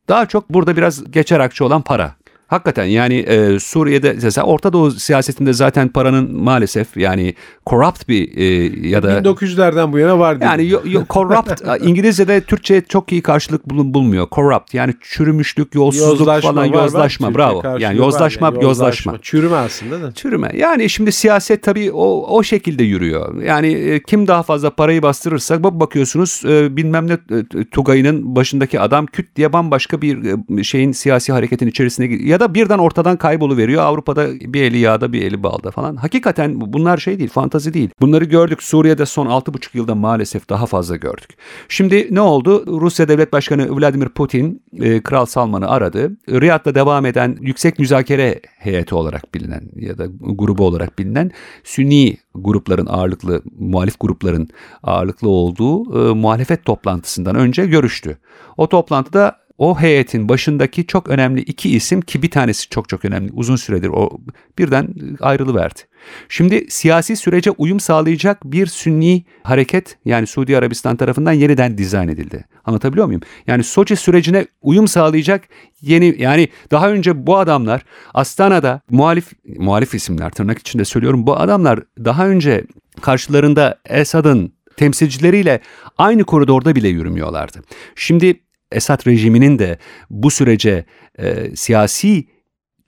Daha 0.08 0.26
çok 0.26 0.50
burada 0.50 0.76
biraz 0.76 1.11
geçer 1.11 1.40
akçe 1.40 1.64
olan 1.64 1.82
para. 1.82 2.14
Hakikaten 2.48 2.84
yani 2.84 3.14
e, 3.14 3.58
Suriye'de 3.58 4.12
mesela 4.22 4.46
Orta 4.46 4.72
Doğu 4.72 4.90
siyasetinde 4.90 5.52
zaten 5.52 5.88
paranın 5.88 6.34
maalesef 6.42 6.96
yani 6.96 7.34
corrupt 7.66 8.08
bir 8.08 8.36
e, 8.36 8.44
ya 8.88 9.02
da 9.02 9.18
1900'lerden 9.18 9.92
bu 9.92 9.98
yana 9.98 10.18
var 10.18 10.40
değil. 10.40 10.50
yani 10.50 10.68
yo, 10.68 10.80
yo, 10.84 11.02
corrupt 11.10 11.62
İngilizce'de 11.80 12.40
Türkçe 12.40 12.82
çok 12.88 13.12
iyi 13.12 13.22
karşılık 13.22 13.70
bulun, 13.70 13.94
bulmuyor. 13.94 14.28
Corrupt 14.32 14.74
yani 14.74 14.94
çürümüşlük, 15.00 15.74
yolsuzluk 15.74 16.18
Yozlaşma 16.20 16.52
falan 16.52 16.70
var, 16.72 16.78
var. 16.78 16.82
yozlaşma 16.82 17.26
Türkiye 17.26 17.46
bravo. 17.46 17.62
Yani 17.78 17.98
var 17.98 18.04
yozlaşma, 18.04 18.46
yani, 18.54 18.64
yozlaşma. 18.64 19.18
Çürüme 19.22 19.56
aslında 19.56 20.02
da. 20.02 20.12
Çürüme. 20.12 20.50
Yani 20.54 20.90
şimdi 20.90 21.12
siyaset 21.12 21.62
tabii 21.62 21.92
o, 21.92 22.36
o 22.36 22.42
şekilde 22.42 22.84
yürüyor. 22.84 23.42
Yani 23.42 23.68
e, 23.72 24.02
kim 24.02 24.26
daha 24.26 24.42
fazla 24.42 24.70
parayı 24.70 25.02
bastırırsa 25.02 25.62
bak 25.62 25.72
bakıyorsunuz 25.72 26.42
e, 26.44 26.76
bilmem 26.76 27.06
ne 27.08 27.12
e, 27.12 27.64
Tugay'ın 27.72 28.36
başındaki 28.36 28.80
adam 28.80 29.06
küt 29.06 29.36
diye 29.36 29.52
bambaşka 29.52 30.02
bir 30.02 30.18
e, 30.58 30.64
şeyin 30.64 30.92
siyasi 30.92 31.32
hareketin 31.32 31.66
içerisine 31.66 32.06
gir- 32.06 32.20
ya 32.38 32.49
da 32.49 32.54
birden 32.54 32.78
ortadan 32.78 33.16
kaybolu 33.16 33.57
Avrupa'da 33.83 34.40
bir 34.40 34.62
eli 34.62 34.78
yağda 34.78 35.12
bir 35.12 35.23
eli 35.23 35.42
balda 35.42 35.71
falan. 35.71 35.97
Hakikaten 35.97 36.61
bu- 36.61 36.73
bunlar 36.73 36.99
şey 36.99 37.18
değil, 37.18 37.30
fantazi 37.30 37.75
değil. 37.75 37.90
Bunları 38.00 38.25
gördük 38.25 38.62
Suriye'de 38.62 39.07
son 39.07 39.26
6,5 39.26 39.75
yılda 39.75 39.95
maalesef 39.95 40.49
daha 40.50 40.66
fazla 40.66 40.97
gördük. 40.97 41.28
Şimdi 41.68 42.09
ne 42.11 42.21
oldu? 42.21 42.80
Rusya 42.80 43.09
Devlet 43.09 43.33
Başkanı 43.33 43.76
Vladimir 43.80 44.09
Putin 44.09 44.62
e, 44.80 45.02
Kral 45.02 45.26
Salman'ı 45.26 45.68
aradı. 45.68 46.16
Riyad'da 46.28 46.75
devam 46.75 47.07
eden 47.07 47.37
yüksek 47.40 47.78
müzakere 47.78 48.40
heyeti 48.59 48.95
olarak 48.95 49.35
bilinen 49.35 49.62
ya 49.76 49.99
da 49.99 50.07
grubu 50.21 50.66
olarak 50.66 50.99
bilinen 50.99 51.30
Sünni 51.64 52.16
grupların 52.35 52.87
ağırlıklı, 52.87 53.42
muhalif 53.59 54.00
grupların 54.00 54.49
ağırlıklı 54.83 55.28
olduğu 55.28 56.11
e, 56.11 56.14
muhalefet 56.14 56.64
toplantısından 56.64 57.37
önce 57.37 57.66
görüştü. 57.66 58.18
O 58.57 58.68
toplantıda 58.68 59.37
o 59.58 59.80
heyetin 59.80 60.28
başındaki 60.28 60.86
çok 60.86 61.08
önemli 61.08 61.40
iki 61.40 61.70
isim 61.70 62.00
ki 62.00 62.22
bir 62.22 62.30
tanesi 62.30 62.68
çok 62.68 62.88
çok 62.88 63.04
önemli 63.04 63.32
uzun 63.32 63.56
süredir 63.56 63.88
o 63.88 64.10
birden 64.58 64.94
ayrılıverdi. 65.20 65.80
Şimdi 66.28 66.66
siyasi 66.68 67.16
sürece 67.16 67.50
uyum 67.50 67.80
sağlayacak 67.80 68.44
bir 68.44 68.66
sünni 68.66 69.24
hareket 69.42 69.98
yani 70.04 70.26
Suudi 70.26 70.58
Arabistan 70.58 70.96
tarafından 70.96 71.32
yeniden 71.32 71.78
dizayn 71.78 72.08
edildi. 72.08 72.44
Anlatabiliyor 72.64 73.06
muyum? 73.06 73.22
Yani 73.46 73.64
Soçi 73.64 73.96
sürecine 73.96 74.46
uyum 74.62 74.88
sağlayacak 74.88 75.44
yeni 75.80 76.14
yani 76.18 76.48
daha 76.70 76.90
önce 76.90 77.26
bu 77.26 77.38
adamlar 77.38 77.84
Astana'da 78.14 78.80
muhalif 78.90 79.32
muhalif 79.56 79.94
isimler 79.94 80.30
tırnak 80.30 80.58
içinde 80.58 80.84
söylüyorum 80.84 81.26
bu 81.26 81.36
adamlar 81.36 81.80
daha 82.04 82.28
önce 82.28 82.64
karşılarında 83.00 83.78
Esad'ın 83.84 84.52
temsilcileriyle 84.76 85.60
aynı 85.98 86.24
koridorda 86.24 86.76
bile 86.76 86.88
yürümüyorlardı. 86.88 87.62
Şimdi 87.94 88.40
Esad 88.72 89.06
rejiminin 89.06 89.58
de 89.58 89.78
bu 90.10 90.30
sürece 90.30 90.84
e, 91.18 91.56
siyasi 91.56 92.26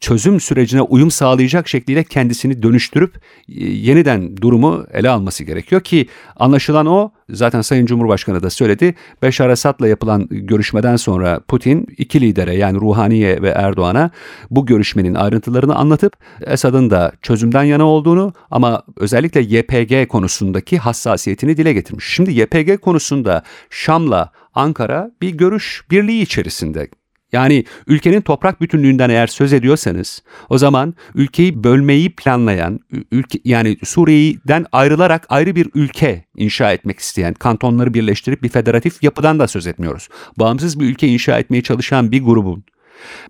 çözüm 0.01 0.41
sürecine 0.41 0.83
uyum 0.83 1.11
sağlayacak 1.11 1.69
şekliyle 1.69 2.05
kendisini 2.05 2.63
dönüştürüp 2.63 3.17
e, 3.17 3.21
yeniden 3.65 4.37
durumu 4.37 4.87
ele 4.93 5.11
alması 5.11 5.45
gerekiyor 5.45 5.81
ki 5.81 6.07
anlaşılan 6.37 6.87
o 6.87 7.11
zaten 7.31 7.61
Sayın 7.61 7.87
Cumhurbaşkanı 7.87 8.43
da 8.43 8.51
söyledi. 8.51 8.95
Beşar 9.23 9.51
Esad'la 9.51 9.89
yapılan 9.89 10.29
görüşmeden 10.31 10.97
sonra 10.97 11.41
Putin 11.49 11.87
iki 11.99 12.21
lidere 12.21 12.57
yani 12.57 12.81
Ruhaniye 12.81 13.43
ve 13.43 13.49
Erdoğan'a 13.49 14.11
bu 14.51 14.67
görüşmenin 14.67 15.15
ayrıntılarını 15.15 15.75
anlatıp 15.75 16.17
Esad'ın 16.47 16.91
da 16.91 17.13
çözümden 17.23 17.65
yana 17.65 17.85
olduğunu 17.85 18.33
ama 18.51 18.83
özellikle 18.97 19.41
YPG 19.41 20.09
konusundaki 20.09 20.79
hassasiyetini 20.79 21.57
dile 21.57 21.73
getirmiş. 21.73 22.05
Şimdi 22.15 22.41
YPG 22.41 22.81
konusunda 22.81 23.43
Şam'la 23.71 24.33
Ankara 24.55 25.11
bir 25.23 25.31
görüş 25.31 25.85
birliği 25.91 26.23
içerisinde. 26.23 26.89
Yani 27.33 27.65
ülkenin 27.87 28.21
toprak 28.21 28.61
bütünlüğünden 28.61 29.11
eğer 29.11 29.27
söz 29.27 29.53
ediyorsanız 29.53 30.23
o 30.49 30.59
zaman 30.59 30.95
ülkeyi 31.15 31.65
bölmeyi 31.65 32.11
planlayan 32.11 32.81
ülke 33.13 33.39
yani 33.45 33.77
Suriye'den 33.85 34.67
ayrılarak 34.73 35.27
ayrı 35.29 35.57
bir 35.57 35.69
ülke 35.75 36.25
inşa 36.37 36.73
etmek 36.73 36.99
isteyen 36.99 37.35
kantonları 37.35 37.95
birleştirip 37.95 38.43
bir 38.43 38.49
federatif 38.49 39.03
yapıdan 39.03 39.39
da 39.39 39.49
söz 39.49 39.67
etmiyoruz. 39.67 40.09
Bağımsız 40.39 40.81
bir 40.81 40.87
ülke 40.87 41.09
inşa 41.09 41.39
etmeye 41.39 41.63
çalışan 41.63 42.13
bir 42.13 42.23
grubun 42.23 42.65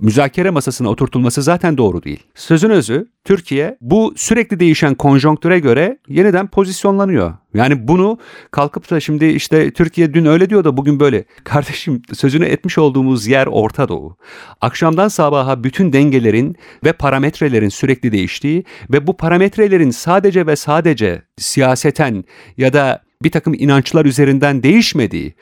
müzakere 0.01 0.51
masasına 0.51 0.89
oturtulması 0.89 1.43
zaten 1.43 1.79
doğru 1.79 2.03
değil. 2.03 2.23
Sözün 2.35 2.71
özü 2.71 3.07
Türkiye 3.25 3.77
bu 3.81 4.15
sürekli 4.17 4.61
değişen 4.61 4.95
konjonktüre 4.95 5.59
göre 5.59 5.99
yeniden 6.09 6.47
pozisyonlanıyor. 6.47 7.35
Yani 7.55 7.89
bunu 7.89 8.19
kalkıp 8.51 8.91
da 8.91 9.01
şimdi 9.01 9.27
işte 9.27 9.71
Türkiye 9.73 10.15
dün 10.15 10.25
öyle 10.25 10.51
diyor 10.51 10.65
da 10.65 10.77
bugün 10.77 11.01
böyle. 11.01 11.25
Kardeşim 11.45 12.03
sözünü 12.13 12.45
etmiş 12.45 12.79
olduğumuz 12.79 13.27
yer 13.27 13.47
Orta 13.47 13.89
Doğu. 13.89 14.17
Akşamdan 14.61 15.09
sabaha 15.09 15.65
bütün 15.65 15.93
dengelerin 15.93 16.57
ve 16.85 16.93
parametrelerin 16.93 17.69
sürekli 17.69 18.13
değiştiği 18.13 18.65
ve 18.93 19.07
bu 19.07 19.17
parametrelerin 19.17 19.91
sadece 19.91 20.47
ve 20.47 20.57
sadece 20.57 21.23
siyaseten 21.39 22.25
ya 22.57 22.73
da 22.73 23.03
bir 23.23 23.31
takım 23.31 23.55
inançlar 23.55 24.05
üzerinden 24.05 24.63
değişmediği 24.63 25.35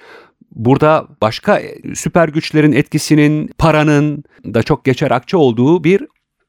burada 0.52 1.06
başka 1.22 1.62
süper 1.94 2.28
güçlerin 2.28 2.72
etkisinin, 2.72 3.50
paranın 3.58 4.24
da 4.44 4.62
çok 4.62 4.84
geçer 4.84 5.10
akçe 5.10 5.36
olduğu 5.36 5.84
bir 5.84 6.02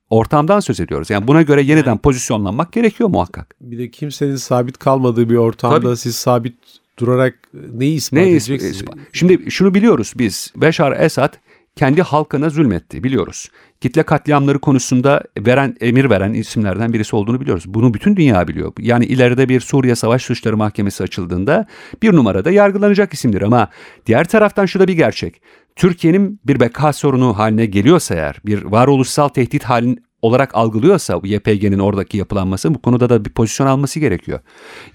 ortamdan 0.09 0.59
söz 0.59 0.79
ediyoruz. 0.79 1.09
Yani 1.09 1.27
buna 1.27 1.41
göre 1.41 1.61
yeniden 1.61 1.97
pozisyonlanmak 1.97 2.73
gerekiyor 2.73 3.09
muhakkak. 3.09 3.55
Bir 3.61 3.77
de 3.77 3.91
kimsenin 3.91 4.35
sabit 4.35 4.77
kalmadığı 4.77 5.29
bir 5.29 5.35
ortamda 5.35 5.79
Tabii. 5.81 5.97
siz 5.97 6.15
sabit 6.15 6.55
durarak 6.99 7.35
neyi 7.73 7.95
ispat 7.97 8.19
Ne 8.19 8.29
edeceksiniz? 8.29 8.81
isp- 8.81 8.97
Şimdi 9.13 9.51
şunu 9.51 9.73
biliyoruz 9.73 10.13
biz. 10.17 10.53
Beşar 10.55 10.99
Esad 11.01 11.33
kendi 11.79 12.01
halkına 12.01 12.49
zulmetti 12.49 13.03
biliyoruz. 13.03 13.49
Kitle 13.81 14.03
katliamları 14.03 14.59
konusunda 14.59 15.23
veren 15.37 15.75
emir 15.81 16.09
veren 16.09 16.33
isimlerden 16.33 16.93
birisi 16.93 17.15
olduğunu 17.15 17.41
biliyoruz. 17.41 17.63
Bunu 17.67 17.93
bütün 17.93 18.15
dünya 18.15 18.47
biliyor. 18.47 18.73
Yani 18.79 19.05
ileride 19.05 19.49
bir 19.49 19.59
Suriye 19.59 19.95
Savaş 19.95 20.23
Suçları 20.23 20.57
Mahkemesi 20.57 21.03
açıldığında 21.03 21.65
bir 22.01 22.13
numarada 22.13 22.51
yargılanacak 22.51 23.13
isimdir 23.13 23.41
ama 23.41 23.69
diğer 24.05 24.27
taraftan 24.27 24.65
şu 24.65 24.79
da 24.79 24.87
bir 24.87 24.93
gerçek. 24.93 25.41
Türkiye'nin 25.75 26.39
bir 26.47 26.59
beka 26.59 26.93
sorunu 26.93 27.37
haline 27.37 27.65
geliyorsa 27.65 28.15
eğer, 28.15 28.41
bir 28.45 28.63
varoluşsal 28.63 29.27
tehdit 29.27 29.63
halin 29.63 30.03
olarak 30.21 30.55
algılıyorsa 30.55 31.19
YPG'nin 31.23 31.79
oradaki 31.79 32.17
yapılanması 32.17 32.73
bu 32.73 32.81
konuda 32.81 33.09
da 33.09 33.25
bir 33.25 33.29
pozisyon 33.29 33.67
alması 33.67 33.99
gerekiyor. 33.99 34.39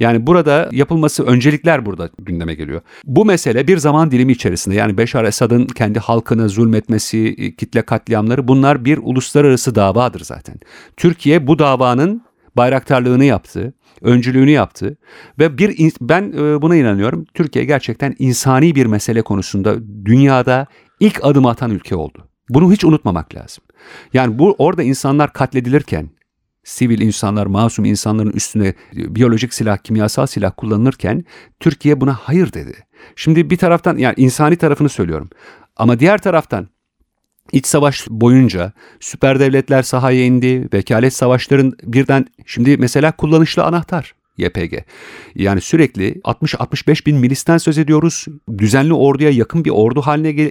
Yani 0.00 0.26
burada 0.26 0.68
yapılması 0.72 1.24
öncelikler 1.24 1.86
burada 1.86 2.10
gündeme 2.18 2.54
geliyor. 2.54 2.80
Bu 3.04 3.24
mesele 3.24 3.66
bir 3.66 3.76
zaman 3.78 4.10
dilimi 4.10 4.32
içerisinde 4.32 4.74
yani 4.74 4.98
Beşar 4.98 5.24
Esad'ın 5.24 5.66
kendi 5.66 5.98
halkına 5.98 6.48
zulmetmesi, 6.48 7.36
kitle 7.56 7.82
katliamları 7.82 8.48
bunlar 8.48 8.84
bir 8.84 8.98
uluslararası 9.02 9.74
davadır 9.74 10.20
zaten. 10.20 10.56
Türkiye 10.96 11.46
bu 11.46 11.58
davanın 11.58 12.22
bayraktarlığını 12.56 13.24
yaptı, 13.24 13.74
öncülüğünü 14.02 14.50
yaptı 14.50 14.96
ve 15.38 15.58
bir 15.58 15.92
ben 16.00 16.32
e, 16.32 16.62
buna 16.62 16.76
inanıyorum. 16.76 17.24
Türkiye 17.34 17.64
gerçekten 17.64 18.14
insani 18.18 18.74
bir 18.74 18.86
mesele 18.86 19.22
konusunda 19.22 19.76
dünyada 20.04 20.66
ilk 21.00 21.24
adım 21.24 21.46
atan 21.46 21.70
ülke 21.70 21.96
oldu. 21.96 22.28
Bunu 22.48 22.72
hiç 22.72 22.84
unutmamak 22.84 23.34
lazım. 23.34 23.64
Yani 24.12 24.38
bu 24.38 24.54
orada 24.58 24.82
insanlar 24.82 25.32
katledilirken, 25.32 26.10
sivil 26.64 27.00
insanlar, 27.00 27.46
masum 27.46 27.84
insanların 27.84 28.32
üstüne 28.32 28.74
biyolojik 28.92 29.54
silah, 29.54 29.76
kimyasal 29.76 30.26
silah 30.26 30.52
kullanılırken 30.56 31.24
Türkiye 31.60 32.00
buna 32.00 32.14
hayır 32.14 32.52
dedi. 32.52 32.74
Şimdi 33.16 33.50
bir 33.50 33.56
taraftan 33.56 33.96
yani 33.96 34.14
insani 34.16 34.56
tarafını 34.56 34.88
söylüyorum. 34.88 35.30
Ama 35.76 36.00
diğer 36.00 36.18
taraftan 36.18 36.68
İç 37.52 37.66
savaş 37.66 38.06
boyunca 38.10 38.72
süper 39.00 39.40
devletler 39.40 39.82
sahaya 39.82 40.24
indi. 40.24 40.68
Vekalet 40.72 41.12
savaşların 41.12 41.72
birden 41.82 42.26
şimdi 42.46 42.76
mesela 42.76 43.12
kullanışlı 43.12 43.64
anahtar. 43.64 44.14
YPG. 44.36 44.78
Yani 45.34 45.60
sürekli 45.60 46.20
60-65 46.24 47.06
bin 47.06 47.16
milisten 47.16 47.58
söz 47.58 47.78
ediyoruz. 47.78 48.26
Düzenli 48.58 48.94
orduya 48.94 49.30
yakın 49.30 49.64
bir 49.64 49.70
ordu 49.70 50.00
haline 50.00 50.50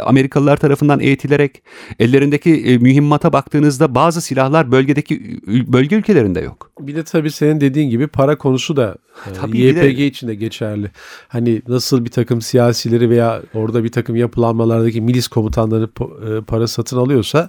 Amerikalılar 0.00 0.56
tarafından 0.56 1.00
eğitilerek 1.00 1.62
ellerindeki 1.98 2.50
e, 2.54 2.78
mühimmata 2.78 3.32
baktığınızda 3.32 3.94
bazı 3.94 4.20
silahlar 4.20 4.72
bölgedeki 4.72 5.40
bölge 5.46 5.96
ülkelerinde 5.96 6.40
yok. 6.40 6.70
Bir 6.80 6.96
de 6.96 7.04
tabii 7.04 7.30
senin 7.30 7.60
dediğin 7.60 7.90
gibi 7.90 8.06
para 8.06 8.38
konusu 8.38 8.76
da 8.76 8.96
e, 9.30 9.32
tabii 9.32 9.58
YPG 9.58 9.98
de... 9.98 10.06
için 10.06 10.28
de 10.28 10.34
geçerli. 10.34 10.90
Hani 11.28 11.62
nasıl 11.68 12.04
bir 12.04 12.10
takım 12.10 12.40
siyasileri 12.40 13.10
veya 13.10 13.42
orada 13.54 13.84
bir 13.84 13.92
takım 13.92 14.16
yapılanmalardaki 14.16 15.00
milis 15.00 15.28
komutanları 15.28 15.84
e, 15.84 16.44
para 16.44 16.66
satın 16.66 16.96
alıyorsa 16.96 17.48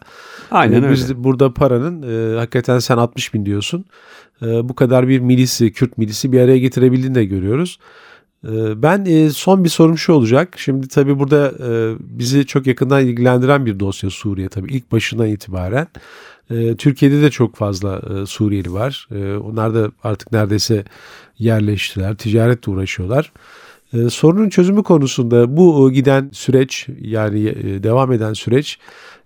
Aynen 0.51 0.83
öyle. 0.83 0.93
biz 0.93 1.15
burada 1.15 1.53
paranın 1.53 2.03
e, 2.33 2.37
hakikaten 2.39 2.79
sen 2.79 2.97
60 2.97 3.33
bin 3.33 3.45
diyorsun. 3.45 3.85
E, 4.41 4.69
bu 4.69 4.75
kadar 4.75 5.07
bir 5.07 5.19
milisi, 5.19 5.73
Kürt 5.73 5.97
milisi 5.97 6.31
bir 6.31 6.39
araya 6.39 6.57
getirebildiğini 6.57 7.15
de 7.15 7.25
görüyoruz. 7.25 7.79
E, 8.43 8.81
ben 8.81 9.05
e, 9.05 9.29
son 9.29 9.63
bir 9.63 9.69
sorum 9.69 9.97
şu 9.97 10.13
olacak. 10.13 10.53
Şimdi 10.57 10.87
tabii 10.87 11.19
burada 11.19 11.53
bizi 11.99 12.45
çok 12.45 12.67
yakından 12.67 13.05
ilgilendiren 13.05 13.65
bir 13.65 13.79
dosya 13.79 14.09
Suriye 14.09 14.49
tabii 14.49 14.73
ilk 14.73 14.91
başından 14.91 15.27
itibaren. 15.27 15.87
Türkiye'de 16.77 17.21
de 17.21 17.31
çok 17.31 17.55
fazla 17.55 18.01
Suriyeli 18.25 18.73
var. 18.73 19.07
Onlar 19.43 19.75
da 19.75 19.91
artık 20.03 20.31
neredeyse 20.31 20.83
yerleştiler, 21.39 22.15
ticaretle 22.15 22.71
uğraşıyorlar. 22.71 23.31
Sorunun 24.09 24.49
çözümü 24.49 24.83
konusunda 24.83 25.57
bu 25.57 25.91
giden 25.91 26.29
süreç 26.33 26.87
yani 27.01 27.45
devam 27.83 28.11
eden 28.11 28.33
süreç 28.33 28.79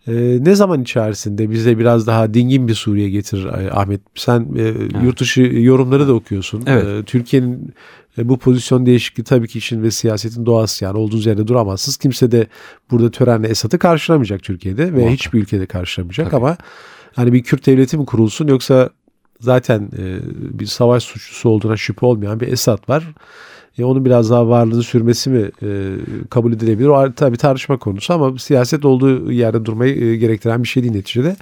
ee, 0.08 0.38
ne 0.42 0.56
zaman 0.56 0.82
içerisinde 0.82 1.50
bize 1.50 1.78
biraz 1.78 2.08
daha 2.08 2.34
dingin 2.34 2.68
bir 2.68 2.74
Suriye 2.74 3.10
getirir 3.10 3.46
Ahmet? 3.82 4.01
Sen 4.16 4.39
e, 4.56 4.62
evet. 4.62 4.92
yurt 5.04 5.20
dışı 5.20 5.42
yorumları 5.42 6.08
da 6.08 6.13
okuyorsun. 6.13 6.63
Evet. 6.68 6.86
E, 6.86 7.04
Türkiye'nin 7.04 7.74
e, 8.18 8.30
bu 8.30 8.38
pozisyon 8.38 8.86
değişikliği 8.86 9.24
tabii 9.24 9.48
ki 9.48 9.58
işin 9.58 9.84
ve 9.84 9.92
siyasetin 9.92 10.46
doğası 10.46 10.86
yani 10.86 10.98
olduğunuz 10.98 11.25
yerde 11.25 11.48
duramazsınız. 11.48 11.98
Kimse 11.98 12.32
de 12.32 12.48
burada 12.92 13.12
törenle 13.12 13.48
Esad'ı 13.48 13.80
karşılamayacak 13.80 14.44
Türkiye'de 14.44 14.86
ve 14.86 14.92
Muhakkak. 14.92 15.12
hiçbir 15.12 15.39
ülkede 15.39 15.66
karşılamayacak 15.66 16.32
tabii. 16.32 16.46
ama 16.46 16.58
hani 17.16 17.34
bir 17.34 17.44
Kürt 17.44 17.66
devleti 17.66 17.98
mi 17.98 18.06
kurulsun 18.06 18.48
yoksa 18.48 18.89
zaten 19.39 19.89
e, 19.98 20.18
bir 20.60 20.66
savaş 20.66 21.04
suçlusu 21.04 21.50
olduğuna 21.50 21.78
şüphe 21.78 22.06
olmayan 22.06 22.39
bir 22.39 22.48
Esad 22.48 22.89
var. 22.89 23.08
E, 23.79 23.83
onun 23.83 24.05
biraz 24.05 24.29
daha 24.29 24.50
varlığını 24.50 24.83
sürmesi 24.83 25.29
mi 25.29 25.51
e, 25.63 25.95
kabul 26.29 26.53
edilebilir? 26.53 26.88
O 26.88 27.13
tabii 27.13 27.38
tartışma 27.38 27.77
konusu 27.77 28.13
ama 28.13 28.38
siyaset 28.38 28.86
olduğu 28.86 29.31
yerde 29.31 29.65
durmayı 29.65 30.03
e, 30.03 30.15
gerektiren 30.15 30.63
bir 30.63 30.67
şey 30.67 30.83
değil 30.83 30.93
neticede. 30.93 31.36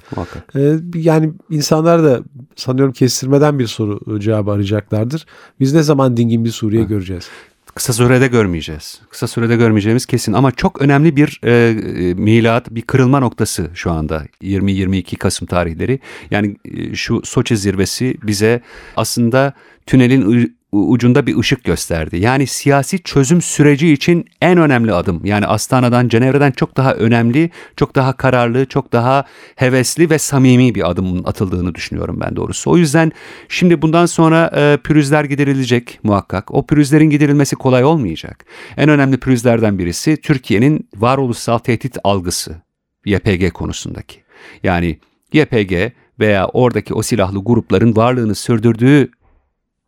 E, 0.54 0.74
yani 0.94 1.32
insanlar 1.50 2.04
da 2.04 2.20
sanıyorum 2.56 2.92
kestirmeden 2.92 3.58
bir 3.58 3.66
soru 3.66 4.20
cevabı 4.20 4.50
arayacaklardır. 4.50 5.26
Biz 5.60 5.74
ne 5.74 5.82
zaman 5.82 6.16
dingin 6.16 6.44
bir 6.44 6.50
Suriye 6.50 6.82
ha. 6.82 6.88
göreceğiz? 6.88 7.28
Kısa 7.74 7.92
sürede 7.92 8.26
görmeyeceğiz. 8.26 9.00
Kısa 9.10 9.26
sürede 9.26 9.56
görmeyeceğimiz 9.56 10.06
kesin 10.06 10.32
ama 10.32 10.52
çok 10.52 10.82
önemli 10.82 11.16
bir 11.16 11.40
e, 11.42 11.50
e 11.50 12.14
milat, 12.14 12.70
bir 12.70 12.82
kırılma 12.82 13.20
noktası 13.20 13.70
şu 13.74 13.90
anda 13.90 14.24
20-22 14.42 15.16
Kasım 15.16 15.46
tarihleri. 15.46 16.00
Yani 16.30 16.56
e, 16.64 16.94
şu 16.94 17.20
Soçi 17.24 17.56
zirvesi 17.56 18.16
bize 18.22 18.60
aslında 18.96 19.52
tünelin 19.86 20.57
ucunda 20.72 21.26
bir 21.26 21.38
ışık 21.38 21.64
gösterdi. 21.64 22.16
Yani 22.16 22.46
siyasi 22.46 23.02
çözüm 23.02 23.42
süreci 23.42 23.92
için 23.92 24.24
en 24.42 24.58
önemli 24.58 24.92
adım. 24.92 25.24
Yani 25.24 25.46
Astana'dan, 25.46 26.08
Cenevre'den 26.08 26.50
çok 26.50 26.76
daha 26.76 26.94
önemli, 26.94 27.50
çok 27.76 27.94
daha 27.94 28.12
kararlı, 28.12 28.66
çok 28.66 28.92
daha 28.92 29.24
hevesli 29.56 30.10
ve 30.10 30.18
samimi 30.18 30.74
bir 30.74 30.90
adımın 30.90 31.24
atıldığını 31.24 31.74
düşünüyorum 31.74 32.20
ben 32.20 32.36
doğrusu. 32.36 32.70
O 32.70 32.76
yüzden 32.76 33.12
şimdi 33.48 33.82
bundan 33.82 34.06
sonra 34.06 34.50
e, 34.56 34.78
pürüzler 34.84 35.24
giderilecek 35.24 36.00
muhakkak. 36.02 36.54
O 36.54 36.66
pürüzlerin 36.66 37.10
giderilmesi 37.10 37.56
kolay 37.56 37.84
olmayacak. 37.84 38.44
En 38.76 38.88
önemli 38.88 39.20
pürüzlerden 39.20 39.78
birisi 39.78 40.16
Türkiye'nin 40.16 40.88
varoluşsal 40.96 41.58
tehdit 41.58 41.96
algısı 42.04 42.56
YPG 43.04 43.52
konusundaki. 43.52 44.20
Yani 44.62 44.98
YPG 45.32 45.72
veya 46.20 46.46
oradaki 46.46 46.94
o 46.94 47.02
silahlı 47.02 47.44
grupların 47.44 47.96
varlığını 47.96 48.34
sürdürdüğü 48.34 49.10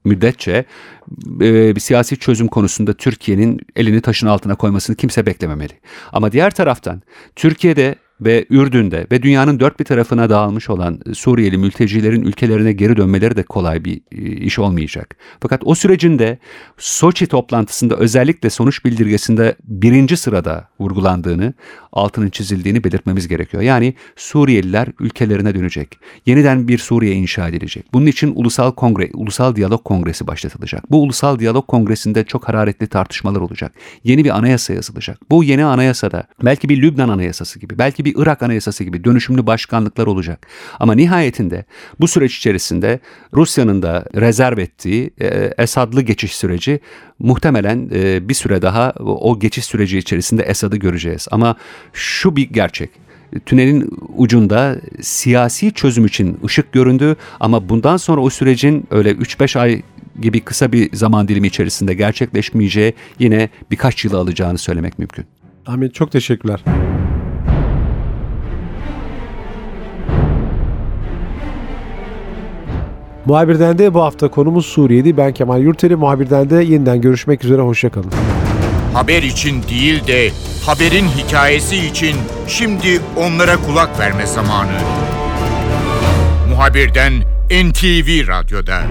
müddetçe 0.04 0.64
e, 1.40 1.76
bir 1.76 1.80
siyasi 1.80 2.16
çözüm 2.16 2.48
konusunda 2.48 2.92
Türkiye'nin 2.92 3.60
elini 3.76 4.00
taşın 4.00 4.26
altına 4.26 4.54
koymasını 4.54 4.96
kimse 4.96 5.26
beklememeli. 5.26 5.72
Ama 6.12 6.32
diğer 6.32 6.50
taraftan 6.50 7.02
Türkiye'de 7.36 7.94
ve 8.20 8.46
Ürdün'de 8.50 9.06
ve 9.12 9.22
dünyanın 9.22 9.60
dört 9.60 9.80
bir 9.80 9.84
tarafına 9.84 10.30
dağılmış 10.30 10.70
olan 10.70 11.00
Suriyeli 11.14 11.58
mültecilerin 11.58 12.22
ülkelerine 12.22 12.72
geri 12.72 12.96
dönmeleri 12.96 13.36
de 13.36 13.42
kolay 13.42 13.84
bir 13.84 14.00
e, 14.12 14.22
iş 14.22 14.58
olmayacak. 14.58 15.16
Fakat 15.40 15.62
o 15.64 15.74
sürecinde 15.74 16.38
Soçi 16.78 17.26
toplantısında 17.26 17.96
özellikle 17.96 18.50
sonuç 18.50 18.84
bildirgesinde 18.84 19.54
birinci 19.64 20.16
sırada 20.16 20.68
vurgulandığını, 20.80 21.54
altının 21.92 22.30
çizildiğini 22.30 22.84
belirtmemiz 22.84 23.28
gerekiyor. 23.28 23.62
Yani 23.62 23.94
Suriyeliler 24.16 24.88
ülkelerine 25.00 25.54
dönecek. 25.54 25.98
Yeniden 26.26 26.68
bir 26.68 26.78
Suriye 26.78 27.14
inşa 27.14 27.48
edilecek. 27.48 27.84
Bunun 27.92 28.06
için 28.06 28.32
ulusal 28.34 28.72
kongre, 28.72 29.10
ulusal 29.14 29.56
diyalog 29.56 29.84
kongresi 29.84 30.26
başlatılacak. 30.26 30.90
Bu 30.90 31.02
ulusal 31.02 31.38
diyalog 31.38 31.66
kongresinde 31.66 32.24
çok 32.24 32.48
hararetli 32.48 32.86
tartışmalar 32.86 33.40
olacak. 33.40 33.72
Yeni 34.04 34.24
bir 34.24 34.38
anayasa 34.38 34.72
yazılacak. 34.72 35.18
Bu 35.30 35.44
yeni 35.44 35.64
anayasada 35.64 36.24
belki 36.42 36.68
bir 36.68 36.82
Lübnan 36.82 37.08
anayasası 37.08 37.58
gibi, 37.58 37.78
belki 37.78 38.04
bir 38.04 38.09
bir 38.10 38.22
Irak 38.22 38.42
Anayasası 38.42 38.84
gibi 38.84 39.04
dönüşümlü 39.04 39.46
başkanlıklar 39.46 40.06
olacak. 40.06 40.46
Ama 40.80 40.94
nihayetinde 40.94 41.64
bu 42.00 42.08
süreç 42.08 42.36
içerisinde 42.36 43.00
Rusya'nın 43.34 43.82
da 43.82 44.04
rezerv 44.16 44.58
ettiği 44.58 45.10
e, 45.20 45.54
Esadlı 45.58 46.02
geçiş 46.02 46.36
süreci 46.36 46.80
muhtemelen 47.18 47.90
e, 47.94 48.28
bir 48.28 48.34
süre 48.34 48.62
daha 48.62 48.92
o 49.00 49.38
geçiş 49.38 49.64
süreci 49.64 49.98
içerisinde 49.98 50.42
Esad'ı 50.42 50.76
göreceğiz. 50.76 51.28
Ama 51.30 51.56
şu 51.92 52.36
bir 52.36 52.48
gerçek 52.50 52.90
tünelin 53.46 53.90
ucunda 54.16 54.76
siyasi 55.00 55.72
çözüm 55.72 56.06
için 56.06 56.38
ışık 56.44 56.72
göründü 56.72 57.16
ama 57.40 57.68
bundan 57.68 57.96
sonra 57.96 58.20
o 58.20 58.30
sürecin 58.30 58.86
öyle 58.90 59.10
3-5 59.10 59.58
ay 59.58 59.82
gibi 60.20 60.40
kısa 60.40 60.72
bir 60.72 60.96
zaman 60.96 61.28
dilimi 61.28 61.46
içerisinde 61.46 61.94
gerçekleşmeyeceği 61.94 62.94
yine 63.18 63.48
birkaç 63.70 64.04
yıl 64.04 64.14
alacağını 64.14 64.58
söylemek 64.58 64.98
mümkün. 64.98 65.24
Ahmet 65.66 65.94
çok 65.94 66.12
teşekkürler. 66.12 66.60
Muhabirden 73.26 73.78
de 73.78 73.94
bu 73.94 74.02
hafta 74.02 74.28
konumuz 74.28 74.66
Suriye'di. 74.66 75.16
Ben 75.16 75.32
Kemal 75.32 75.60
Yurteli. 75.62 75.96
Muhabirden 75.96 76.50
de 76.50 76.64
yeniden 76.64 77.00
görüşmek 77.00 77.44
üzere. 77.44 77.62
Hoşçakalın. 77.62 78.10
Haber 78.94 79.22
için 79.22 79.62
değil 79.62 80.06
de 80.06 80.30
haberin 80.66 81.06
hikayesi 81.08 81.76
için 81.76 82.16
şimdi 82.48 83.00
onlara 83.16 83.56
kulak 83.56 83.98
verme 83.98 84.26
zamanı. 84.26 84.78
Muhabirden 86.48 87.12
NTV 87.50 88.28
Radyo'da. 88.28 88.82